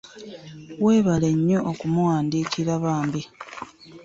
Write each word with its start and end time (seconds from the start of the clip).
Weebale 0.83 1.29
nnyo 1.37 1.59
okumuwandiikira 1.71 2.73
bambi. 2.83 3.21